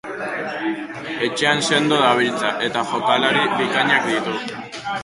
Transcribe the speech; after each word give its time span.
Etxean 1.27 1.61
sendo 1.69 2.01
dabiltza, 2.07 2.49
eta 2.69 2.85
jokalari 2.95 3.49
bikainak 3.63 4.13
ditu. 4.15 4.39